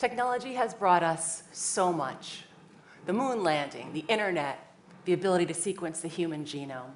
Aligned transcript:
Technology 0.00 0.54
has 0.54 0.72
brought 0.72 1.02
us 1.02 1.42
so 1.52 1.92
much 1.92 2.44
the 3.04 3.12
moon 3.12 3.42
landing, 3.42 3.92
the 3.92 4.06
internet, 4.08 4.72
the 5.04 5.12
ability 5.12 5.44
to 5.44 5.52
sequence 5.52 6.00
the 6.00 6.08
human 6.08 6.42
genome. 6.42 6.92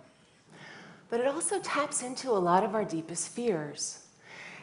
But 1.10 1.20
it 1.20 1.26
also 1.26 1.60
taps 1.60 2.02
into 2.02 2.30
a 2.30 2.40
lot 2.40 2.64
of 2.64 2.74
our 2.74 2.82
deepest 2.82 3.28
fears. 3.28 4.06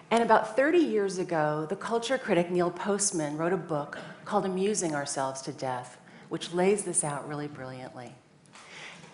And 0.09 0.23
about 0.23 0.55
30 0.55 0.80
years 0.80 1.20
ago, 1.20 1.68
the 1.70 1.76
culture 1.76 2.18
critic 2.18 2.50
Neil 2.50 2.72
Postman 2.72 3.38
wrote 3.38 3.54
a 3.54 3.58
book 3.58 4.00
called 4.26 4.48
Amusing 4.48 4.96
Ourselves 4.96 5.44
to 5.44 5.52
Death, 5.52 6.00
which 6.30 6.52
lays 6.52 6.84
this 6.84 7.03
out 7.03 7.30
really 7.30 7.48
brilliantly. 7.48 8.16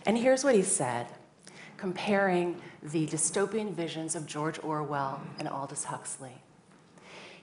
And 0.06 0.18
here's 0.18 0.46
what 0.46 0.56
he 0.56 0.64
said, 0.64 1.06
comparing 1.76 2.62
the 2.82 3.06
dystopian 3.06 3.74
visions 3.74 4.16
of 4.16 4.26
George 4.26 4.58
Orwell 4.64 5.20
and 5.38 5.50
Aldous 5.50 5.84
Huxley. 5.84 6.38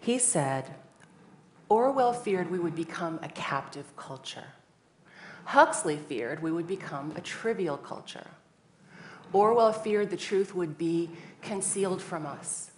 He 0.00 0.18
said, 0.18 0.70
Orwell 1.68 2.12
feared 2.12 2.50
we 2.50 2.58
would 2.58 2.74
become 2.74 3.18
a 3.22 3.28
captive 3.28 3.96
culture. 3.96 4.46
Huxley 5.44 5.96
feared 5.96 6.42
we 6.42 6.52
would 6.52 6.66
become 6.66 7.12
a 7.16 7.20
trivial 7.20 7.76
culture. 7.76 8.26
Orwell 9.32 9.72
feared 9.72 10.10
the 10.10 10.16
truth 10.16 10.54
would 10.54 10.78
be 10.78 11.10
concealed 11.42 12.00
from 12.00 12.26
us. 12.26 12.70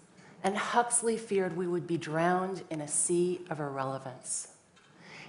And 0.42 0.56
Huxley 0.56 1.16
feared 1.16 1.56
we 1.56 1.66
would 1.66 1.86
be 1.86 1.98
drowned 1.98 2.62
in 2.70 2.80
a 2.80 2.88
sea 2.88 3.40
of 3.50 3.60
irrelevance. 3.60 4.48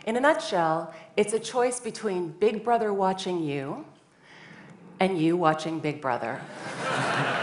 In 0.06 0.16
a 0.16 0.22
nutshell, 0.22 0.94
it's 1.18 1.34
a 1.34 1.40
choice 1.40 1.80
between 1.80 2.30
Big 2.30 2.64
Brother 2.64 2.94
watching 2.94 3.44
you 3.44 3.86
and 5.00 5.20
you 5.20 5.36
watching 5.36 5.80
Big 5.80 6.02
Brother. 6.02 6.40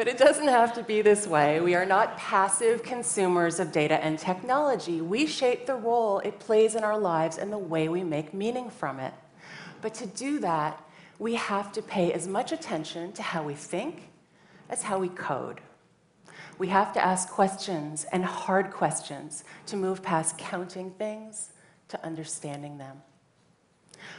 But 0.00 0.08
it 0.08 0.16
doesn't 0.16 0.48
have 0.48 0.72
to 0.76 0.82
be 0.82 1.02
this 1.02 1.26
way. 1.26 1.60
We 1.60 1.74
are 1.74 1.84
not 1.84 2.16
passive 2.16 2.82
consumers 2.82 3.60
of 3.60 3.70
data 3.70 4.02
and 4.02 4.18
technology. 4.18 5.02
We 5.02 5.26
shape 5.26 5.66
the 5.66 5.74
role 5.74 6.20
it 6.20 6.38
plays 6.38 6.74
in 6.74 6.84
our 6.84 6.98
lives 6.98 7.36
and 7.36 7.52
the 7.52 7.58
way 7.58 7.86
we 7.90 8.02
make 8.02 8.32
meaning 8.32 8.70
from 8.70 8.98
it. 8.98 9.12
But 9.82 9.92
to 9.96 10.06
do 10.06 10.38
that, 10.38 10.82
we 11.18 11.34
have 11.34 11.70
to 11.72 11.82
pay 11.82 12.14
as 12.14 12.26
much 12.26 12.50
attention 12.50 13.12
to 13.12 13.22
how 13.22 13.42
we 13.42 13.52
think 13.52 14.08
as 14.70 14.84
how 14.84 14.98
we 14.98 15.10
code. 15.10 15.60
We 16.56 16.68
have 16.68 16.94
to 16.94 17.04
ask 17.04 17.28
questions 17.28 18.06
and 18.10 18.24
hard 18.24 18.70
questions 18.70 19.44
to 19.66 19.76
move 19.76 20.02
past 20.02 20.38
counting 20.38 20.92
things 20.92 21.50
to 21.88 22.02
understanding 22.02 22.78
them. 22.78 23.02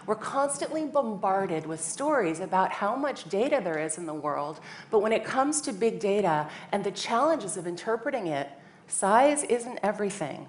We're 0.05 0.15
constantly 0.15 0.85
bombarded 0.85 1.65
with 1.65 1.81
stories 1.81 2.39
about 2.39 2.71
how 2.71 2.95
much 2.95 3.29
data 3.29 3.61
there 3.63 3.79
is 3.79 3.97
in 3.97 4.05
the 4.05 4.13
world, 4.13 4.59
but 4.89 4.99
when 4.99 5.11
it 5.11 5.23
comes 5.23 5.61
to 5.61 5.73
big 5.73 5.99
data 5.99 6.49
and 6.71 6.83
the 6.83 6.91
challenges 6.91 7.57
of 7.57 7.67
interpreting 7.67 8.27
it, 8.27 8.49
size 8.87 9.43
isn't 9.43 9.79
everything. 9.83 10.47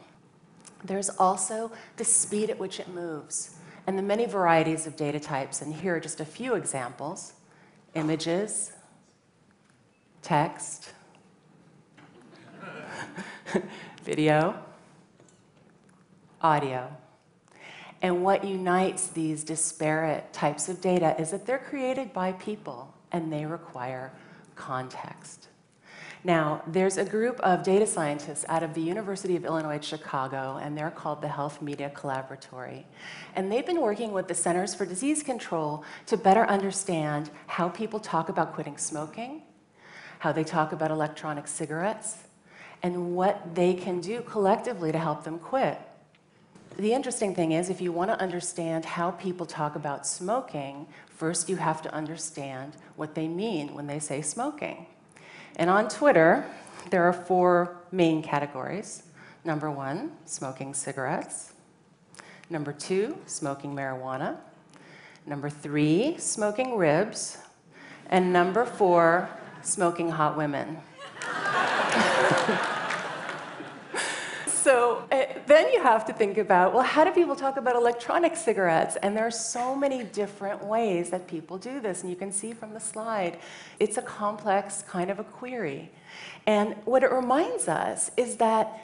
There's 0.84 1.10
also 1.10 1.70
the 1.97 2.05
speed 2.05 2.50
at 2.50 2.58
which 2.58 2.80
it 2.80 2.88
moves 2.88 3.56
and 3.86 3.98
the 3.98 4.03
many 4.03 4.27
varieties 4.27 4.86
of 4.86 4.97
data 4.97 5.20
types. 5.20 5.62
And 5.62 5.75
here 5.75 5.97
are 5.97 6.00
just 6.00 6.20
a 6.20 6.25
few 6.25 6.55
examples 6.55 7.34
images, 7.94 8.72
text, 10.22 10.92
video, 14.03 14.58
audio. 16.41 16.91
And 18.03 18.25
what 18.25 18.45
unites 18.45 19.06
these 19.06 19.45
disparate 19.45 20.33
types 20.33 20.69
of 20.69 20.81
data 20.81 21.14
is 21.20 21.31
that 21.31 21.47
they're 21.47 21.58
created 21.58 22.12
by 22.12 22.33
people 22.33 22.92
and 23.12 23.33
they 23.33 23.47
require 23.47 24.12
context. 24.56 25.49
Now, 26.25 26.62
there's 26.66 26.99
a 26.99 27.04
group 27.04 27.41
of 27.41 27.65
data 27.65 27.87
scientists 27.87 28.44
out 28.49 28.62
of 28.62 28.75
the 28.75 28.81
University 28.81 29.34
of 29.34 29.44
Illinois 29.44 29.81
Chicago, 29.84 30.60
and 30.62 30.78
they're 30.78 30.91
called 30.91 31.21
the 31.21 31.28
Health 31.28 31.60
Media 31.60 31.91
Collaboratory. 31.94 32.84
And 33.34 33.50
they've 33.50 33.66
been 33.66 33.81
working 33.81 34.12
with 34.12 34.28
the 34.28 34.34
Centers 34.34 34.72
for 34.72 34.87
Disease 34.87 35.22
Control 35.25 35.84
to 36.06 36.16
better 36.16 36.44
understand 36.47 37.31
how 37.48 37.69
people 37.69 37.98
talk 37.98 38.28
about 38.28 38.54
quitting 38.54 38.78
smoking, 38.78 39.43
how 40.21 40.31
they 40.31 40.44
talk 40.44 40.72
about 40.72 40.93
electronic 40.93 41.48
cigarettes, 41.48 42.19
and 42.84 43.16
what 43.16 43.56
they 43.56 43.75
can 43.75 44.00
do 44.00 44.22
collectively 44.22 44.93
to 44.93 44.98
help 44.98 45.25
them 45.25 45.41
quit. 45.41 45.81
The 46.78 46.94
interesting 46.94 47.34
thing 47.34 47.53
is, 47.53 47.69
if 47.69 47.83
you 47.83 47.93
want 47.93 48.10
to 48.10 48.21
understand 48.21 48.84
how 48.84 49.10
people 49.12 49.44
talk 49.44 49.77
about 49.77 50.06
smoking, 50.06 50.87
first 51.09 51.50
you 51.50 51.56
have 51.56 51.83
to 51.83 51.93
understand 51.93 52.77
what 52.97 53.15
they 53.15 53.28
mean 53.28 53.75
when 53.75 53.87
they 53.87 53.99
say 53.99 54.22
smoking. 54.22 54.87
And 55.56 55.69
on 55.69 55.88
Twitter, 55.88 56.47
there 56.91 57.05
are 57.05 57.12
four 57.12 57.77
main 57.93 58.22
categories. 58.22 59.03
Number 59.44 59.71
one, 59.71 60.12
smoking 60.25 60.72
cigarettes. 60.72 61.53
Number 62.49 62.72
two, 62.72 63.19
smoking 63.27 63.75
marijuana. 63.75 64.39
Number 65.27 65.50
three, 65.50 66.16
smoking 66.19 66.77
ribs. 66.77 67.37
And 68.06 68.33
number 68.33 68.65
four, 68.65 69.28
smoking 69.62 70.10
hot 70.10 70.39
women. 70.39 70.78
so 74.62 75.05
uh, 75.11 75.25
then 75.47 75.73
you 75.73 75.83
have 75.83 76.05
to 76.06 76.12
think 76.12 76.39
about 76.39 76.73
well, 76.73 76.84
how 76.84 77.05
do 77.05 77.11
people 77.11 77.34
talk 77.34 77.56
about 77.56 77.75
electronic 77.75 78.37
cigarettes? 78.37 78.97
And 79.03 79.17
there 79.17 79.27
are 79.27 79.31
so 79.31 79.75
many 79.75 80.05
different 80.05 80.65
ways 80.65 81.11
that 81.11 81.27
people 81.27 81.59
do 81.59 81.81
this. 81.81 82.03
And 82.03 82.11
you 82.11 82.17
can 82.17 82.31
see 82.31 82.53
from 82.53 82.72
the 82.72 82.81
slide, 82.81 83.39
it's 83.81 83.97
a 83.97 84.03
complex 84.03 84.83
kind 84.83 85.11
of 85.11 85.19
a 85.19 85.25
query. 85.25 85.91
And 86.47 86.77
what 86.84 87.03
it 87.03 87.11
reminds 87.11 87.67
us 87.67 88.12
is 88.17 88.37
that 88.37 88.78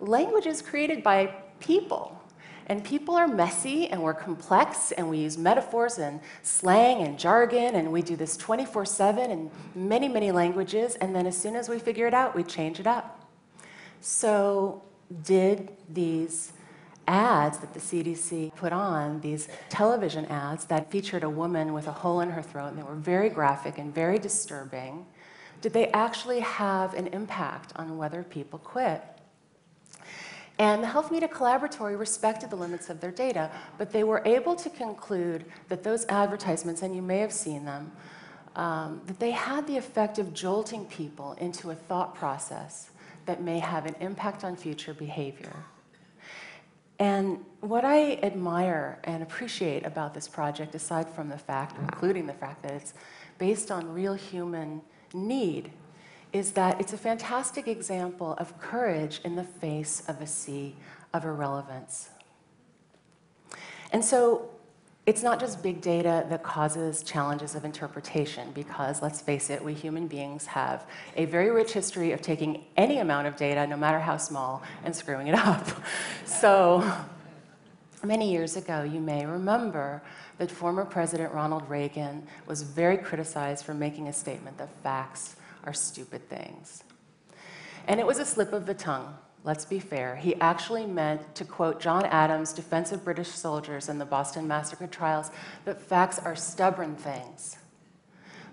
language 0.00 0.46
is 0.46 0.60
created 0.60 1.02
by 1.02 1.34
people. 1.60 2.18
And 2.66 2.84
people 2.84 3.16
are 3.16 3.26
messy 3.26 3.88
and 3.88 4.02
we're 4.02 4.14
complex 4.14 4.92
and 4.92 5.08
we 5.08 5.18
use 5.18 5.36
metaphors 5.36 5.98
and 5.98 6.20
slang 6.42 7.02
and 7.06 7.18
jargon 7.18 7.74
and 7.74 7.90
we 7.90 8.02
do 8.02 8.16
this 8.16 8.36
24 8.36 8.84
7 8.84 9.30
in 9.30 9.50
many, 9.74 10.08
many 10.08 10.30
languages. 10.30 10.94
And 10.96 11.14
then 11.14 11.26
as 11.26 11.36
soon 11.36 11.56
as 11.56 11.68
we 11.68 11.78
figure 11.78 12.06
it 12.06 12.14
out, 12.14 12.36
we 12.36 12.44
change 12.44 12.78
it 12.78 12.86
up. 12.86 13.18
So 14.00 14.82
did 15.22 15.70
these 15.88 16.52
ads 17.08 17.58
that 17.58 17.74
the 17.74 17.80
CDC 17.80 18.54
put 18.54 18.72
on, 18.72 19.20
these 19.20 19.48
television 19.68 20.24
ads 20.26 20.66
that 20.66 20.90
featured 20.90 21.24
a 21.24 21.30
woman 21.30 21.72
with 21.72 21.86
a 21.86 21.92
hole 21.92 22.20
in 22.20 22.30
her 22.30 22.42
throat, 22.42 22.68
and 22.68 22.78
they 22.78 22.82
were 22.82 22.94
very 22.94 23.28
graphic 23.28 23.78
and 23.78 23.94
very 23.94 24.18
disturbing, 24.18 25.04
did 25.60 25.72
they 25.72 25.88
actually 25.88 26.40
have 26.40 26.94
an 26.94 27.08
impact 27.08 27.72
on 27.76 27.96
whether 27.96 28.22
people 28.22 28.58
quit? 28.58 29.02
And 30.58 30.82
the 30.82 30.86
Health 30.86 31.10
Media 31.10 31.28
Collaboratory 31.28 31.98
respected 31.98 32.50
the 32.50 32.56
limits 32.56 32.90
of 32.90 33.00
their 33.00 33.10
data, 33.10 33.50
but 33.78 33.90
they 33.90 34.04
were 34.04 34.22
able 34.24 34.54
to 34.56 34.70
conclude 34.70 35.44
that 35.68 35.82
those 35.82 36.04
advertisements, 36.06 36.82
and 36.82 36.94
you 36.94 37.02
may 37.02 37.18
have 37.18 37.32
seen 37.32 37.64
them, 37.64 37.92
um, 38.54 39.00
that 39.06 39.18
they 39.18 39.30
had 39.30 39.66
the 39.66 39.76
effect 39.76 40.18
of 40.18 40.34
jolting 40.34 40.84
people 40.86 41.32
into 41.40 41.70
a 41.70 41.74
thought 41.74 42.14
process 42.14 42.90
that 43.26 43.42
may 43.42 43.58
have 43.58 43.86
an 43.86 43.94
impact 44.00 44.44
on 44.44 44.56
future 44.56 44.94
behavior. 44.94 45.56
And 46.98 47.44
what 47.60 47.84
I 47.84 48.14
admire 48.22 49.00
and 49.04 49.22
appreciate 49.22 49.84
about 49.84 50.14
this 50.14 50.28
project, 50.28 50.74
aside 50.74 51.08
from 51.08 51.28
the 51.28 51.38
fact, 51.38 51.76
including 51.78 52.26
the 52.26 52.32
fact 52.32 52.62
that 52.62 52.72
it's 52.72 52.94
based 53.38 53.70
on 53.70 53.92
real 53.92 54.14
human 54.14 54.82
need, 55.12 55.72
is 56.32 56.52
that 56.52 56.80
it's 56.80 56.92
a 56.92 56.98
fantastic 56.98 57.66
example 57.66 58.34
of 58.38 58.58
courage 58.60 59.20
in 59.24 59.36
the 59.36 59.44
face 59.44 60.02
of 60.08 60.20
a 60.20 60.26
sea 60.26 60.76
of 61.12 61.24
irrelevance. 61.24 62.10
And 63.92 64.04
so 64.04 64.48
it's 65.04 65.22
not 65.22 65.40
just 65.40 65.62
big 65.64 65.80
data 65.80 66.24
that 66.30 66.44
causes 66.44 67.02
challenges 67.02 67.56
of 67.56 67.64
interpretation, 67.64 68.52
because 68.52 69.02
let's 69.02 69.20
face 69.20 69.50
it, 69.50 69.62
we 69.64 69.74
human 69.74 70.06
beings 70.06 70.46
have 70.46 70.86
a 71.16 71.24
very 71.24 71.50
rich 71.50 71.72
history 71.72 72.12
of 72.12 72.22
taking 72.22 72.64
any 72.76 72.98
amount 72.98 73.26
of 73.26 73.34
data, 73.34 73.66
no 73.66 73.76
matter 73.76 73.98
how 73.98 74.16
small, 74.16 74.62
and 74.84 74.94
screwing 74.94 75.26
it 75.26 75.34
up. 75.34 75.66
So, 76.24 76.90
many 78.02 78.32
years 78.32 78.56
ago, 78.56 78.82
you 78.82 79.00
may 79.00 79.26
remember 79.26 80.02
that 80.38 80.50
former 80.50 80.84
President 80.84 81.32
Ronald 81.32 81.68
Reagan 81.68 82.26
was 82.46 82.62
very 82.62 82.96
criticized 82.96 83.64
for 83.64 83.74
making 83.74 84.08
a 84.08 84.12
statement 84.12 84.58
that 84.58 84.70
facts 84.82 85.36
are 85.64 85.72
stupid 85.72 86.28
things. 86.28 86.82
And 87.86 88.00
it 88.00 88.06
was 88.06 88.18
a 88.18 88.24
slip 88.24 88.52
of 88.52 88.66
the 88.66 88.74
tongue 88.74 89.14
let's 89.44 89.64
be 89.64 89.78
fair, 89.78 90.16
he 90.16 90.34
actually 90.36 90.86
meant 90.86 91.34
to 91.34 91.44
quote 91.44 91.80
John 91.80 92.04
Adams' 92.06 92.52
defense 92.52 92.92
of 92.92 93.04
British 93.04 93.28
soldiers 93.28 93.88
in 93.88 93.98
the 93.98 94.04
Boston 94.04 94.46
Massacre 94.46 94.86
trials 94.86 95.30
that 95.64 95.80
facts 95.80 96.18
are 96.18 96.36
stubborn 96.36 96.94
things. 96.94 97.56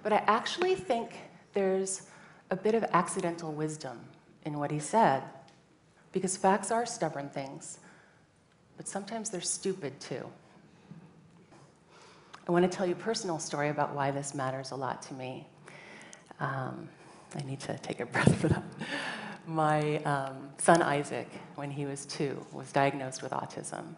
But 0.02 0.14
I 0.14 0.24
actually 0.28 0.76
think 0.76 1.12
there's 1.54 2.04
a 2.50 2.56
bit 2.56 2.74
of 2.74 2.84
accidental 2.94 3.52
wisdom 3.52 4.00
in 4.46 4.58
what 4.58 4.72
he 4.72 4.80
said, 4.80 5.24
because 6.12 6.36
facts 6.36 6.72
are 6.72 6.86
stubborn 6.86 7.30
things, 7.30 7.80
but 8.78 8.88
sometimes 8.88 9.30
they're 9.30 9.42
stupid 9.42 10.00
too. 10.00 10.28
I 12.48 12.52
want 12.52 12.70
to 12.70 12.76
tell 12.76 12.88
you 12.88 12.94
a 12.94 12.96
personal 12.96 13.38
story 13.38 13.70
about 13.70 13.94
why 13.94 14.10
this 14.10 14.34
matters 14.34 14.72
a 14.72 14.76
lot 14.76 15.04
to 15.04 15.14
me. 15.14 15.46
Um, 16.40 16.90
I 17.36 17.42
need 17.42 17.60
to 17.60 17.78
take 17.78 18.00
a 18.00 18.08
breath 18.08 18.34
for 18.38 18.48
that. 18.48 18.64
My 19.50 19.98
um, 20.04 20.50
son 20.60 20.84
Isaac, 20.84 21.28
when 21.56 21.72
he 21.72 21.88
was 21.88 22.06
two, 22.06 22.46
was 22.52 22.72
diagnosed 22.72 23.24
with 23.24 23.32
autism. 23.32 23.96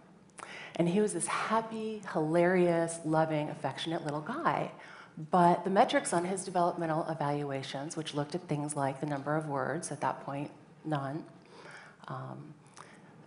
And 0.78 0.88
he 0.88 1.02
was 1.02 1.12
this 1.12 1.28
happy, 1.28 2.02
hilarious, 2.14 3.02
loving, 3.04 3.50
affectionate 3.50 4.06
little 4.06 4.22
guy. 4.22 4.72
But 5.30 5.66
the 5.66 5.70
metrics 5.70 6.14
on 6.14 6.24
his 6.24 6.46
developmental 6.46 7.06
evaluations, 7.10 7.98
which 7.98 8.14
looked 8.14 8.34
at 8.34 8.42
things 8.48 8.78
like 8.78 9.02
the 9.02 9.06
number 9.06 9.36
of 9.36 9.50
words, 9.50 9.92
at 9.92 10.00
that 10.00 10.24
point, 10.26 10.50
none, 10.86 11.26
um, 12.08 12.54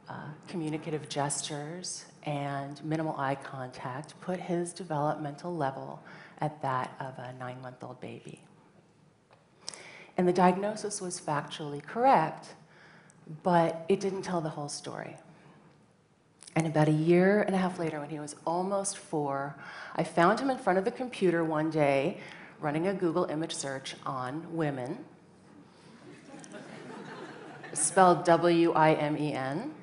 uh, 0.08 0.28
communicative 0.48 1.10
gestures, 1.10 2.06
and 2.22 2.82
minimal 2.82 3.14
eye 3.18 3.34
contact, 3.34 4.18
put 4.22 4.40
his 4.40 4.72
developmental 4.72 5.54
level 5.54 6.02
at 6.40 6.62
that 6.62 6.90
of 7.00 7.18
a 7.18 7.34
nine 7.38 7.60
month 7.60 7.84
old 7.84 8.00
baby. 8.00 8.40
And 10.16 10.28
the 10.28 10.32
diagnosis 10.32 11.00
was 11.00 11.20
factually 11.20 11.82
correct, 11.82 12.54
but 13.42 13.84
it 13.88 14.00
didn't 14.00 14.22
tell 14.22 14.40
the 14.40 14.50
whole 14.50 14.68
story. 14.68 15.16
And 16.56 16.66
about 16.66 16.88
a 16.88 16.92
year 16.92 17.42
and 17.42 17.54
a 17.54 17.58
half 17.58 17.78
later, 17.80 17.98
when 17.98 18.10
he 18.10 18.20
was 18.20 18.36
almost 18.46 18.96
four, 18.96 19.56
I 19.96 20.04
found 20.04 20.38
him 20.38 20.50
in 20.50 20.58
front 20.58 20.78
of 20.78 20.84
the 20.84 20.92
computer 20.92 21.42
one 21.42 21.70
day 21.70 22.18
running 22.60 22.86
a 22.86 22.94
Google 22.94 23.24
image 23.24 23.54
search 23.54 23.96
on 24.06 24.54
women, 24.54 25.04
spelled 27.72 28.24
W 28.24 28.72
I 28.72 28.94
M 28.94 29.16
E 29.18 29.32
N. 29.32 29.74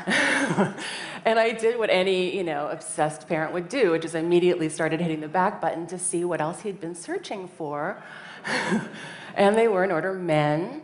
and 0.06 1.38
I 1.38 1.50
did 1.50 1.78
what 1.78 1.90
any, 1.90 2.34
you 2.34 2.44
know, 2.44 2.68
obsessed 2.68 3.28
parent 3.28 3.52
would 3.52 3.68
do, 3.68 3.90
which 3.90 4.04
is 4.04 4.14
immediately 4.14 4.68
started 4.68 5.00
hitting 5.00 5.20
the 5.20 5.28
back 5.28 5.60
button 5.60 5.86
to 5.88 5.98
see 5.98 6.24
what 6.24 6.40
else 6.40 6.62
he'd 6.62 6.80
been 6.80 6.94
searching 6.94 7.48
for. 7.48 8.02
and 9.34 9.56
they 9.56 9.68
were 9.68 9.84
in 9.84 9.90
order 9.90 10.12
men, 10.12 10.82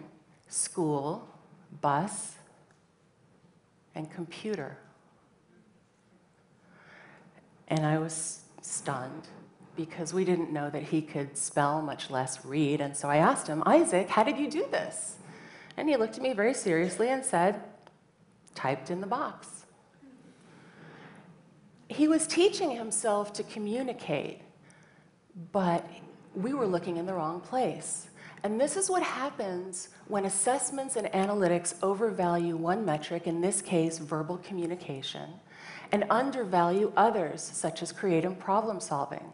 school, 0.49 1.29
bus, 1.81 2.35
and 3.95 4.11
computer. 4.11 4.79
And 7.69 7.85
I 7.85 7.99
was 7.99 8.41
stunned 8.63 9.29
because 9.77 10.15
we 10.15 10.25
didn't 10.25 10.53
know 10.53 10.71
that 10.71 10.85
he 10.85 11.03
could 11.03 11.37
spell, 11.37 11.83
much 11.83 12.11
less 12.11 12.45
read. 12.45 12.81
And 12.81 12.97
so 12.97 13.09
I 13.09 13.17
asked 13.17 13.47
him, 13.47 13.63
Isaac, 13.67 14.09
how 14.09 14.25
did 14.25 14.39
you 14.39 14.51
do 14.51 14.67
this? 14.71 15.17
And 15.77 15.89
he 15.89 15.97
looked 15.97 16.17
at 16.17 16.23
me 16.23 16.33
very 16.33 16.55
seriously 16.55 17.11
and 17.11 17.25
said, 17.25 17.63
typed 18.55 18.91
in 18.91 19.01
the 19.01 19.07
box. 19.07 19.67
He 21.89 22.09
was 22.09 22.27
teaching 22.27 22.71
himself 22.71 23.33
to 23.35 23.43
communicate, 23.43 24.41
but 25.53 25.87
we 26.37 26.53
were 26.53 26.67
looking 26.67 26.99
in 26.99 27.07
the 27.07 27.15
wrong 27.15 27.41
place. 27.41 28.09
And 28.43 28.61
this 28.61 28.77
is 28.77 28.91
what 28.91 29.03
happens 29.03 29.89
when 30.07 30.27
assessments 30.27 30.97
and 30.97 31.09
analytics 31.09 31.75
overvalue 31.83 32.57
one 32.57 32.85
metric, 32.85 33.27
in 33.27 33.41
this 33.41 33.63
case, 33.63 33.99
verbal 33.99 34.37
communication, 34.39 35.31
and 35.91 36.05
undervalue 36.11 36.93
others, 36.97 37.43
such 37.43 37.83
as 37.83 37.91
creative 37.91 38.39
problem 38.39 38.79
solving. 38.79 39.33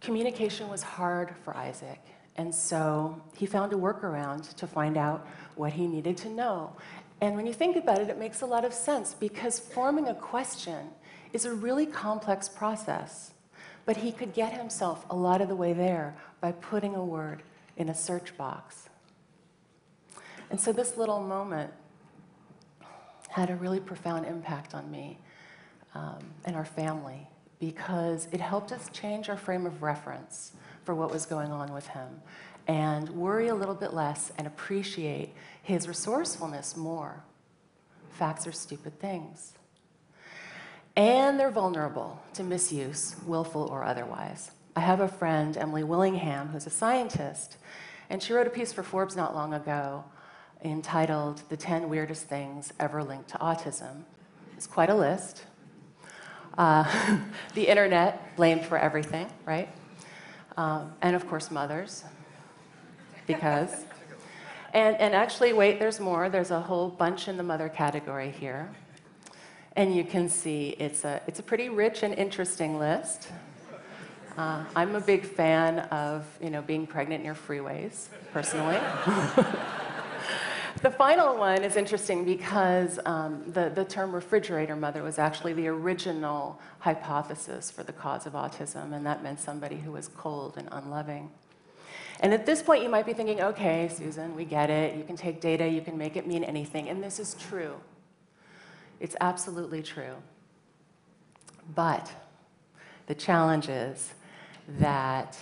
Communication 0.00 0.68
was 0.68 0.82
hard 0.82 1.34
for 1.42 1.56
Isaac, 1.56 2.00
and 2.36 2.54
so 2.54 3.20
he 3.36 3.46
found 3.46 3.72
a 3.72 3.76
workaround 3.76 4.54
to 4.56 4.66
find 4.66 4.96
out 4.96 5.26
what 5.54 5.72
he 5.72 5.86
needed 5.86 6.16
to 6.18 6.28
know. 6.28 6.76
And 7.20 7.36
when 7.36 7.46
you 7.46 7.52
think 7.52 7.76
about 7.76 8.00
it, 8.00 8.10
it 8.10 8.18
makes 8.18 8.42
a 8.42 8.46
lot 8.46 8.64
of 8.64 8.74
sense 8.74 9.14
because 9.14 9.58
forming 9.58 10.08
a 10.08 10.14
question 10.14 10.88
is 11.32 11.46
a 11.46 11.54
really 11.54 11.86
complex 11.86 12.48
process. 12.48 13.32
But 13.84 13.96
he 13.96 14.12
could 14.12 14.32
get 14.32 14.52
himself 14.52 15.04
a 15.10 15.16
lot 15.16 15.40
of 15.40 15.48
the 15.48 15.56
way 15.56 15.72
there 15.72 16.14
by 16.40 16.52
putting 16.52 16.94
a 16.94 17.04
word 17.04 17.42
in 17.76 17.88
a 17.88 17.94
search 17.94 18.36
box. 18.36 18.88
And 20.50 20.60
so 20.60 20.72
this 20.72 20.96
little 20.96 21.20
moment 21.20 21.72
had 23.28 23.50
a 23.50 23.56
really 23.56 23.80
profound 23.80 24.26
impact 24.26 24.74
on 24.74 24.90
me 24.90 25.18
um, 25.94 26.18
and 26.44 26.54
our 26.54 26.64
family 26.64 27.26
because 27.58 28.28
it 28.32 28.40
helped 28.40 28.72
us 28.72 28.90
change 28.92 29.28
our 29.28 29.36
frame 29.36 29.66
of 29.66 29.82
reference 29.82 30.52
for 30.84 30.94
what 30.94 31.10
was 31.10 31.26
going 31.26 31.50
on 31.50 31.72
with 31.72 31.86
him 31.88 32.20
and 32.66 33.08
worry 33.10 33.48
a 33.48 33.54
little 33.54 33.74
bit 33.74 33.92
less 33.92 34.32
and 34.38 34.46
appreciate 34.46 35.32
his 35.62 35.88
resourcefulness 35.88 36.76
more. 36.76 37.22
Facts 38.10 38.46
are 38.46 38.52
stupid 38.52 38.98
things. 39.00 39.54
And 40.96 41.40
they're 41.40 41.50
vulnerable 41.50 42.20
to 42.34 42.42
misuse, 42.42 43.16
willful 43.26 43.68
or 43.70 43.82
otherwise. 43.82 44.50
I 44.76 44.80
have 44.80 45.00
a 45.00 45.08
friend, 45.08 45.56
Emily 45.56 45.84
Willingham, 45.84 46.48
who's 46.48 46.66
a 46.66 46.70
scientist, 46.70 47.56
and 48.10 48.22
she 48.22 48.32
wrote 48.32 48.46
a 48.46 48.50
piece 48.50 48.72
for 48.72 48.82
Forbes 48.82 49.16
not 49.16 49.34
long 49.34 49.54
ago 49.54 50.04
entitled 50.64 51.42
The 51.48 51.56
10 51.56 51.88
Weirdest 51.88 52.26
Things 52.26 52.72
Ever 52.78 53.02
Linked 53.02 53.28
to 53.30 53.38
Autism. 53.38 54.04
It's 54.56 54.66
quite 54.66 54.90
a 54.90 54.94
list. 54.94 55.44
Uh, 56.56 56.84
the 57.54 57.68
internet, 57.68 58.36
blamed 58.36 58.64
for 58.64 58.78
everything, 58.78 59.28
right? 59.46 59.68
Um, 60.56 60.92
and 61.00 61.16
of 61.16 61.26
course, 61.28 61.50
mothers, 61.50 62.04
because. 63.26 63.84
And, 64.74 64.96
and 64.96 65.14
actually, 65.14 65.52
wait, 65.52 65.78
there's 65.78 66.00
more. 66.00 66.28
There's 66.28 66.50
a 66.50 66.60
whole 66.60 66.88
bunch 66.88 67.28
in 67.28 67.36
the 67.36 67.42
mother 67.42 67.68
category 67.68 68.30
here. 68.30 68.70
And 69.74 69.94
you 69.94 70.04
can 70.04 70.28
see 70.28 70.70
it's 70.78 71.04
a, 71.04 71.22
it's 71.26 71.38
a 71.38 71.42
pretty 71.42 71.68
rich 71.68 72.02
and 72.02 72.14
interesting 72.14 72.78
list. 72.78 73.28
Uh, 74.36 74.64
I'm 74.74 74.94
a 74.94 75.00
big 75.00 75.24
fan 75.24 75.80
of 75.90 76.26
you 76.40 76.50
know, 76.50 76.62
being 76.62 76.86
pregnant 76.86 77.22
near 77.22 77.34
freeways, 77.34 78.08
personally. 78.32 78.76
the 80.82 80.90
final 80.90 81.36
one 81.36 81.64
is 81.64 81.76
interesting 81.76 82.24
because 82.24 82.98
um, 83.04 83.42
the, 83.48 83.70
the 83.74 83.84
term 83.84 84.14
refrigerator 84.14 84.74
mother 84.74 85.02
was 85.02 85.18
actually 85.18 85.52
the 85.52 85.68
original 85.68 86.58
hypothesis 86.78 87.70
for 87.70 87.82
the 87.82 87.92
cause 87.92 88.26
of 88.26 88.32
autism, 88.32 88.94
and 88.94 89.04
that 89.04 89.22
meant 89.22 89.38
somebody 89.38 89.76
who 89.76 89.92
was 89.92 90.08
cold 90.08 90.54
and 90.56 90.68
unloving. 90.72 91.30
And 92.20 92.32
at 92.32 92.46
this 92.46 92.62
point, 92.62 92.82
you 92.82 92.88
might 92.88 93.04
be 93.04 93.12
thinking, 93.12 93.40
okay, 93.40 93.90
Susan, 93.92 94.34
we 94.34 94.44
get 94.44 94.70
it. 94.70 94.96
You 94.96 95.04
can 95.04 95.16
take 95.16 95.40
data, 95.40 95.68
you 95.68 95.80
can 95.80 95.98
make 95.98 96.16
it 96.16 96.26
mean 96.26 96.44
anything. 96.44 96.88
And 96.88 97.02
this 97.02 97.18
is 97.18 97.34
true. 97.34 97.74
It's 99.02 99.16
absolutely 99.20 99.82
true. 99.82 100.14
But 101.74 102.12
the 103.08 103.16
challenge 103.16 103.68
is 103.68 104.14
that 104.78 105.36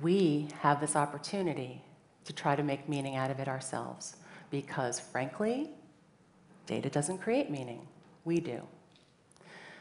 we 0.00 0.48
have 0.60 0.80
this 0.80 0.94
opportunity 0.94 1.82
to 2.26 2.32
try 2.32 2.54
to 2.54 2.62
make 2.62 2.88
meaning 2.88 3.16
out 3.16 3.32
of 3.32 3.40
it 3.40 3.48
ourselves 3.48 4.16
because, 4.52 5.00
frankly, 5.00 5.70
data 6.66 6.88
doesn't 6.88 7.18
create 7.18 7.50
meaning. 7.50 7.88
We 8.24 8.38
do. 8.38 8.62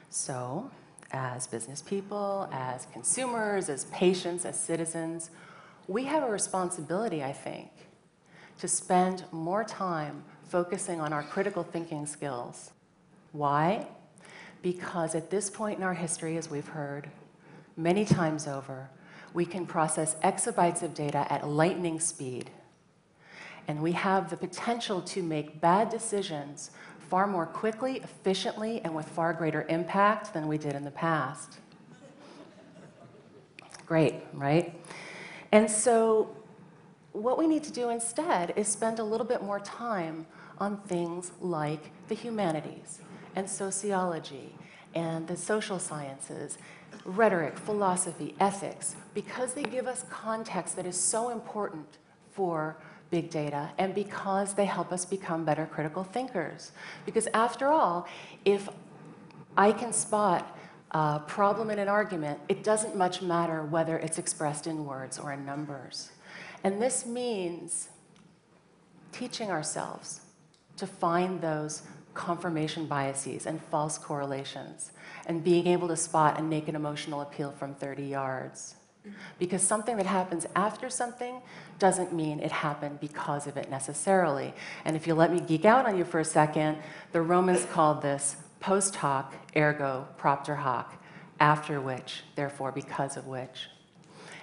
So, 0.10 0.72
as 1.12 1.46
business 1.46 1.84
people, 1.84 2.50
as 2.52 2.88
consumers, 2.92 3.70
as 3.70 3.86
patients, 3.86 4.46
as 4.46 4.60
citizens, 4.60 5.30
we 5.88 6.06
have 6.06 6.24
a 6.24 6.32
responsibility, 6.32 7.24
I 7.24 7.34
think, 7.34 7.70
to 8.58 8.68
spend 8.68 9.26
more 9.32 9.64
time 9.64 10.24
focusing 10.50 11.02
on 11.02 11.14
our 11.14 11.24
critical 11.24 11.64
thinking 11.64 12.06
skills. 12.06 12.72
Why? 13.32 13.88
Because 14.62 15.16
at 15.16 15.30
this 15.30 15.50
point 15.50 15.78
in 15.78 15.84
our 15.84 15.94
history, 15.94 16.38
as 16.38 16.50
we've 16.50 16.68
heard 16.68 17.10
many 17.76 18.06
times 18.06 18.48
over, 18.48 18.90
we 19.34 19.46
can 19.46 19.66
process 19.66 20.16
exabytes 20.24 20.84
of 20.84 20.94
data 20.94 21.26
at 21.32 21.48
lightning 21.48 22.00
speed. 22.00 22.52
And 23.68 23.82
we 23.82 23.94
have 23.94 24.30
the 24.30 24.38
potential 24.38 25.02
to 25.02 25.24
make 25.24 25.60
bad 25.60 25.90
decisions 25.90 26.72
far 27.10 27.28
more 27.28 27.46
quickly, 27.46 27.98
efficiently, 27.98 28.82
and 28.84 28.96
with 28.96 29.08
far 29.08 29.34
greater 29.34 29.66
impact 29.70 30.34
than 30.34 30.48
we 30.48 30.58
did 30.58 30.76
in 30.76 30.84
the 30.84 30.92
past. 30.92 31.60
Great, 33.86 34.16
right? 34.34 34.80
And 35.52 35.70
so 35.70 36.36
what 37.14 37.38
we 37.38 37.48
need 37.48 37.64
to 37.64 37.72
do 37.72 37.90
instead 37.90 38.54
is 38.56 38.68
spend 38.68 39.00
a 39.00 39.04
little 39.04 39.26
bit 39.26 39.42
more 39.42 39.60
time 39.60 40.26
on 40.58 40.78
things 40.82 41.32
like 41.40 41.92
the 42.08 42.16
humanities 42.16 43.00
and 43.36 43.50
sociology 43.50 44.56
and 44.96 45.28
the 45.28 45.38
social 45.38 45.80
sciences, 45.80 46.58
rhetoric, 47.06 47.58
philosophy, 47.58 48.36
ethics, 48.40 48.96
because 49.14 49.54
they 49.54 49.64
give 49.64 49.88
us 49.88 50.06
context 50.10 50.76
that 50.76 50.86
is 50.86 50.96
so 50.96 51.30
important 51.30 51.98
for 52.32 52.78
big 53.12 53.30
data 53.30 53.72
and 53.78 53.94
because 53.94 54.56
they 54.56 54.66
help 54.66 54.92
us 54.92 55.06
become 55.06 55.46
better 55.46 55.68
critical 55.68 56.04
thinkers. 56.04 56.72
Because 57.06 57.28
after 57.34 57.68
all, 57.68 58.08
if 58.44 58.70
I 59.56 59.72
can 59.72 59.94
spot 59.94 60.58
a 60.92 61.20
problem 61.20 61.70
in 61.70 61.78
an 61.78 61.88
argument, 61.88 62.40
it 62.50 62.64
doesn't 62.64 62.96
much 62.96 63.22
matter 63.22 63.64
whether 63.64 63.98
it's 63.98 64.18
expressed 64.18 64.66
in 64.66 64.86
words 64.86 65.20
or 65.20 65.32
in 65.32 65.46
numbers. 65.46 66.12
And 66.64 66.82
this 66.82 67.06
means 67.06 67.90
teaching 69.12 69.52
ourselves 69.52 70.22
to 70.78 70.88
find 70.88 71.42
those 71.42 71.84
confirmation 72.14 72.86
biases 72.86 73.46
and 73.46 73.62
false 73.62 73.98
correlations 73.98 74.92
and 75.26 75.44
being 75.44 75.68
able 75.68 75.88
to 75.88 75.96
spot 75.96 76.40
a 76.40 76.44
naked 76.44 76.76
emotional 76.76 77.22
appeal 77.22 77.52
from 77.52 77.74
30 77.76 78.04
yards. 78.04 78.76
Because 79.38 79.62
something 79.62 79.98
that 79.98 80.06
happens 80.06 80.46
after 80.56 80.90
something 80.90 81.42
doesn't 81.78 82.14
mean 82.14 82.40
it 82.40 82.52
happened 82.52 83.02
because 83.02 83.48
of 83.48 83.58
it 83.58 83.70
necessarily. 83.70 84.54
And 84.86 84.96
if 84.96 85.08
you 85.08 85.14
let 85.14 85.32
me 85.32 85.42
geek 85.42 85.66
out 85.66 85.86
on 85.86 85.98
you 85.98 86.06
for 86.06 86.22
a 86.22 86.26
second, 86.26 86.78
the 87.12 87.22
Romans 87.22 87.66
called 87.66 88.02
this 88.02 88.38
post 88.62 88.96
hoc, 88.96 89.34
ergo 89.58 90.08
propter 90.16 90.56
hoc, 90.56 91.04
after 91.40 91.82
which, 91.82 92.24
therefore 92.36 92.72
because 92.72 93.18
of 93.18 93.28
which. 93.28 93.68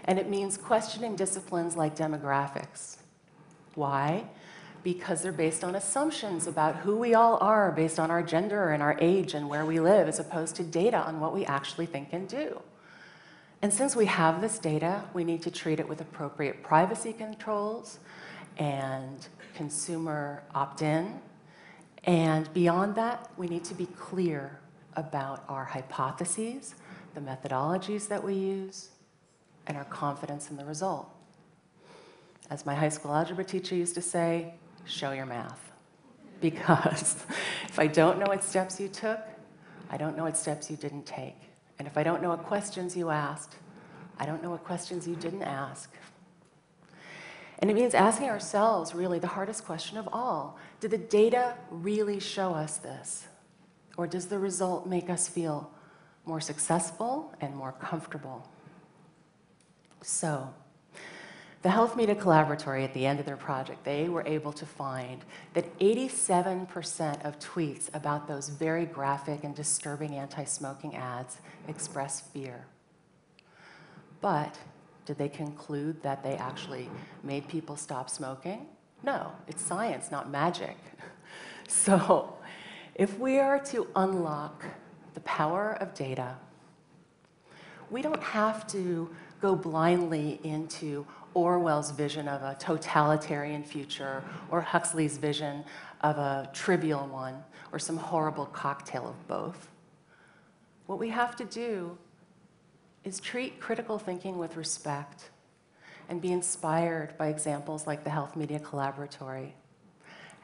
And 0.04 0.18
it 0.18 0.28
means 0.28 0.56
questioning 0.56 1.16
disciplines 1.16 1.76
like 1.76 1.96
demographics. 1.96 2.96
Why? 3.74 4.24
Because 4.82 5.22
they're 5.22 5.32
based 5.32 5.62
on 5.62 5.74
assumptions 5.74 6.46
about 6.46 6.76
who 6.76 6.96
we 6.96 7.14
all 7.14 7.36
are 7.40 7.70
based 7.70 8.00
on 8.00 8.10
our 8.10 8.22
gender 8.22 8.70
and 8.70 8.82
our 8.82 8.96
age 9.00 9.34
and 9.34 9.48
where 9.48 9.66
we 9.66 9.78
live, 9.78 10.08
as 10.08 10.18
opposed 10.18 10.56
to 10.56 10.62
data 10.62 10.98
on 10.98 11.20
what 11.20 11.34
we 11.34 11.44
actually 11.44 11.86
think 11.86 12.12
and 12.12 12.28
do. 12.28 12.60
And 13.62 13.72
since 13.72 13.94
we 13.94 14.06
have 14.06 14.40
this 14.40 14.58
data, 14.58 15.04
we 15.12 15.22
need 15.22 15.42
to 15.42 15.50
treat 15.50 15.80
it 15.80 15.88
with 15.88 16.00
appropriate 16.00 16.62
privacy 16.62 17.12
controls 17.12 17.98
and 18.56 19.28
consumer 19.54 20.42
opt-in. 20.54 21.20
And 22.04 22.52
beyond 22.54 22.94
that, 22.94 23.30
we 23.36 23.48
need 23.48 23.64
to 23.64 23.74
be 23.74 23.84
clear 23.84 24.58
about 24.96 25.44
our 25.48 25.64
hypotheses, 25.64 26.74
the 27.14 27.20
methodologies 27.20 28.08
that 28.08 28.24
we 28.24 28.34
use, 28.34 28.88
and 29.66 29.76
our 29.76 29.84
confidence 29.84 30.50
in 30.50 30.56
the 30.56 30.64
result. 30.64 31.08
As 32.50 32.66
my 32.66 32.74
high 32.74 32.88
school 32.88 33.14
algebra 33.14 33.44
teacher 33.44 33.74
used 33.74 33.94
to 33.94 34.02
say, 34.02 34.54
show 34.84 35.12
your 35.12 35.26
math. 35.26 35.66
Because 36.40 37.22
if 37.68 37.78
I 37.78 37.86
don't 37.86 38.18
know 38.18 38.24
what 38.24 38.42
steps 38.42 38.80
you 38.80 38.88
took, 38.88 39.20
I 39.90 39.98
don't 39.98 40.16
know 40.16 40.22
what 40.22 40.38
steps 40.38 40.70
you 40.70 40.76
didn't 40.76 41.04
take. 41.04 41.36
And 41.78 41.86
if 41.86 41.98
I 41.98 42.02
don't 42.02 42.22
know 42.22 42.30
what 42.30 42.44
questions 42.44 42.96
you 42.96 43.10
asked, 43.10 43.56
I 44.18 44.24
don't 44.24 44.42
know 44.42 44.48
what 44.48 44.64
questions 44.64 45.06
you 45.06 45.16
didn't 45.16 45.42
ask. 45.42 45.90
And 47.58 47.70
it 47.70 47.74
means 47.74 47.94
asking 47.94 48.30
ourselves 48.30 48.94
really 48.94 49.18
the 49.18 49.26
hardest 49.26 49.66
question 49.66 49.98
of 49.98 50.08
all. 50.12 50.58
Did 50.80 50.92
the 50.92 50.98
data 50.98 51.56
really 51.70 52.20
show 52.20 52.54
us 52.54 52.78
this? 52.78 53.28
Or 53.98 54.06
does 54.06 54.26
the 54.26 54.38
result 54.38 54.86
make 54.86 55.10
us 55.10 55.28
feel 55.28 55.70
more 56.24 56.40
successful 56.40 57.34
and 57.40 57.54
more 57.54 57.72
comfortable? 57.72 58.48
So, 60.02 60.52
the 61.62 61.70
Health 61.70 61.94
Media 61.94 62.14
Collaboratory, 62.14 62.84
at 62.84 62.94
the 62.94 63.04
end 63.04 63.20
of 63.20 63.26
their 63.26 63.36
project, 63.36 63.84
they 63.84 64.08
were 64.08 64.26
able 64.26 64.52
to 64.54 64.64
find 64.64 65.22
that 65.52 65.78
87% 65.78 67.22
of 67.26 67.38
tweets 67.38 67.94
about 67.94 68.26
those 68.26 68.48
very 68.48 68.86
graphic 68.86 69.44
and 69.44 69.54
disturbing 69.54 70.16
anti-smoking 70.16 70.96
ads 70.96 71.38
express 71.68 72.22
fear. 72.22 72.64
But 74.22 74.58
did 75.04 75.18
they 75.18 75.28
conclude 75.28 76.02
that 76.02 76.22
they 76.22 76.36
actually 76.36 76.88
made 77.22 77.46
people 77.46 77.76
stop 77.76 78.08
smoking? 78.08 78.66
No, 79.02 79.32
it's 79.46 79.62
science, 79.62 80.10
not 80.10 80.30
magic. 80.30 80.76
So 81.68 82.36
if 82.96 83.16
we 83.20 83.38
are 83.38 83.60
to 83.66 83.86
unlock 83.94 84.64
the 85.14 85.20
power 85.20 85.74
of 85.80 85.94
data, 85.94 86.34
we 87.90 88.02
don't 88.02 88.22
have 88.22 88.66
to 88.72 89.08
go 89.40 89.56
blindly 89.56 90.40
into 90.44 91.06
Orwell's 91.34 91.90
vision 91.92 92.28
of 92.28 92.42
a 92.42 92.56
totalitarian 92.58 93.62
future 93.62 94.22
or 94.50 94.60
Huxley's 94.60 95.16
vision 95.16 95.64
of 96.00 96.18
a 96.18 96.50
trivial 96.52 97.06
one 97.06 97.42
or 97.72 97.78
some 97.78 97.96
horrible 97.96 98.46
cocktail 98.46 99.08
of 99.08 99.28
both. 99.28 99.68
What 100.86 100.98
we 100.98 101.10
have 101.10 101.36
to 101.36 101.44
do 101.44 101.96
is 103.04 103.20
treat 103.20 103.60
critical 103.60 103.98
thinking 103.98 104.38
with 104.38 104.56
respect 104.56 105.30
and 106.08 106.20
be 106.20 106.32
inspired 106.32 107.16
by 107.16 107.28
examples 107.28 107.86
like 107.86 108.02
the 108.02 108.10
Health 108.10 108.34
Media 108.34 108.58
Collaboratory. 108.58 109.52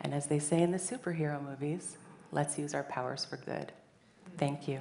And 0.01 0.15
as 0.15 0.27
they 0.27 0.39
say 0.39 0.63
in 0.63 0.71
the 0.71 0.79
superhero 0.79 1.43
movies, 1.43 1.97
let's 2.31 2.59
use 2.59 2.75
our 2.75 2.85
powers 2.85 3.25
for 3.25 3.39
good. 3.39 3.73
Thank 4.39 4.69
you. 4.69 4.81